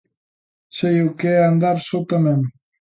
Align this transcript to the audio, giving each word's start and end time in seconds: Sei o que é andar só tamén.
Sei 0.77 0.97
o 1.07 1.15
que 1.19 1.29
é 1.39 1.39
andar 1.45 1.77
só 1.89 1.99
tamén. 2.11 2.39